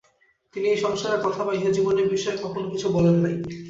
[0.53, 3.35] তিনি এই সংসারের কথা বা ইহজীবনের বিষয় কখনও কিছু বলেন নাই।